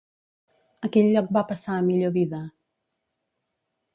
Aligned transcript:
A 0.87 0.89
quin 0.95 1.09
lloc 1.15 1.29
va 1.37 1.43
passar 1.51 1.75
a 1.75 1.83
millor 1.89 2.15
vida? 2.17 2.39